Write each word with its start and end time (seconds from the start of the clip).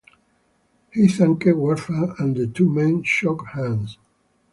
He 0.91 1.07
thanked 1.07 1.45
Warpath 1.45 2.19
and 2.19 2.35
the 2.35 2.47
two 2.47 2.67
men 2.67 3.03
shook 3.03 3.45
hands. 3.49 3.99